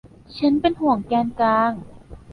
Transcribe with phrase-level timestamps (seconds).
[0.37, 1.71] ฉันเป็นห่วงแกนกลาง